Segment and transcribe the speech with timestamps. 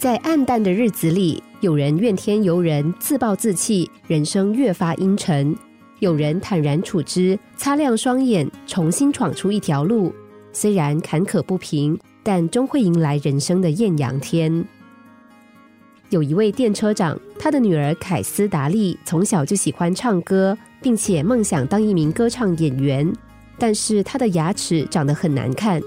[0.00, 5.54] 在暗淡的日子里，有人怨天尤人、自暴自弃，人生越发阴沉；
[5.98, 10.10] 有人坦然处之，擦亮双眼，重新闯出一条路。
[10.54, 14.64] 虽然坎坷不平，但终会迎来人生的艳阳天。
[16.08, 23.12] 有一位电车长，他的女儿凯斯达利从小就喜欢唱歌，并且梦想当一名歌唱演员，
[23.58, 25.78] 但是她的牙齿长得很难看。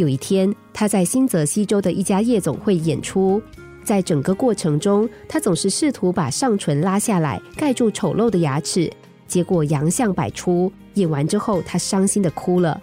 [0.00, 3.40] 有一天，他在新泽西州的一家夜总会演出，
[3.84, 8.90] 在整个过程中，他总是试图把上唇拉下来盖住丑陋的牙齿，
[9.28, 10.72] 结果洋相百出。
[10.94, 12.80] 演完之后，他伤心的哭了。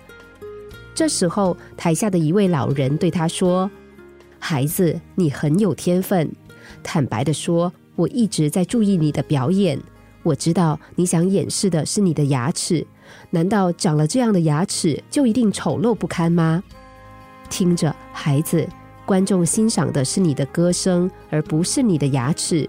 [0.93, 3.69] 这时候，台下的一位老人对他说
[4.37, 6.31] ：“孩子，你很有天分。
[6.83, 9.79] 坦白的说，我一直在注意你的表演。
[10.21, 12.85] 我知道你想掩饰的是你的牙齿，
[13.31, 16.63] 难道长了这样的牙齿就一定丑陋不堪吗？”
[17.49, 18.67] 听着，孩子，
[19.05, 22.67] 观众欣赏的是你的歌声，而不是你的牙齿。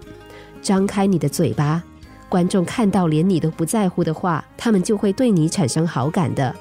[0.61, 1.81] 张开你的嘴巴，
[2.27, 6.55] 观众看到连你都不在乎的话，他们就会对你产生好感的。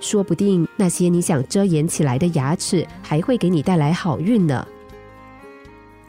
[0.00, 4.66] 说不定那些你想遮掩起来的牙齿，还会给你带来好运呢。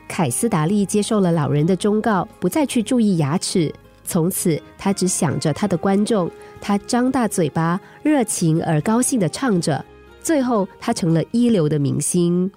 [0.08, 3.74] 凯斯达利接受了老人的忠告，不再去注意牙齿。
[4.04, 6.30] 从此，他只想着他的观众。
[6.60, 9.84] 他张大嘴巴，热情而高兴的唱着。
[10.28, 12.52] 最后，他成了一流的明星。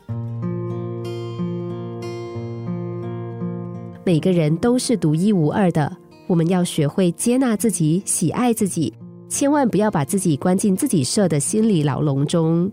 [4.04, 8.92] 每个人都是独一无二的，我们要学会接纳自己，喜爱自己，
[9.28, 12.68] 千万不要把自己关进自己设的心理牢笼中。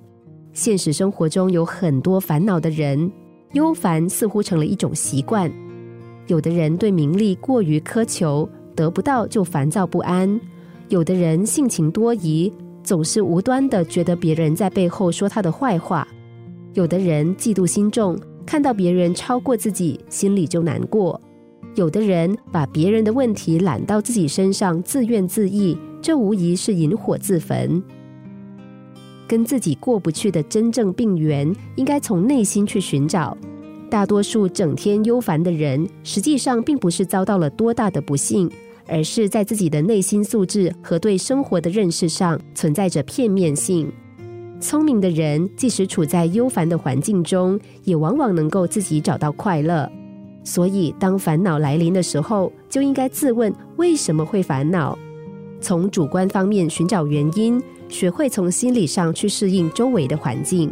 [0.51, 3.11] 现实生活中有很多烦恼的人，
[3.53, 5.47] 忧烦似乎成了一种习惯。
[6.25, 10.39] 有的人对名利过于苛求，得不到就烦躁不安；
[10.89, 12.51] 有的人性情多疑。
[12.87, 16.07] 总是无端的觉得别人在背后说他的坏话，
[16.73, 21.19] 有的人嫉妒心重，看到别人超过自己，心里就难过；
[21.75, 27.83] 有的人把别人的问题揽到自己身上，自怨自艾，这无疑是引火自焚。
[29.27, 33.37] 跟自己过不去的真正病源，应该从内心去寻找。
[33.89, 38.49] 大多数整天忧烦的人，实际上并不是遭到了多大的不幸。
[38.87, 43.91] 而是在自己的内心素质和对生活的认识上存在着片面性。
[44.59, 49.87] 聪明的人即使处在忧烦的环境中，也往往能够自己找到快乐。
[50.43, 54.97] 所以，当烦恼来临的时候，就应该自问为什么会烦恼，
[55.59, 60.71] 从主观方面寻找原因，学会从心理上去适应周围的环境。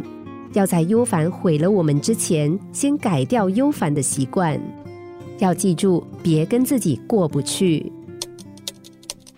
[0.54, 4.58] 要在忧烦毁了我们之前，先改掉忧烦的习惯。
[5.38, 7.92] 要记住，别跟自己过不去。